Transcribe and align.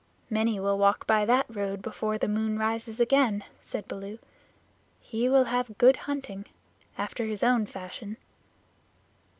"Many 0.31 0.59
will 0.59 0.79
walk 0.79 1.05
by 1.05 1.25
that 1.25 1.45
road 1.47 1.83
before 1.83 2.17
the 2.17 2.27
moon 2.27 2.57
rises 2.57 2.99
again," 2.99 3.43
said 3.61 3.87
Baloo. 3.87 4.17
"He 4.99 5.29
will 5.29 5.43
have 5.43 5.77
good 5.77 5.95
hunting 5.95 6.45
after 6.97 7.25
his 7.27 7.43
own 7.43 7.67
fashion." 7.67 8.17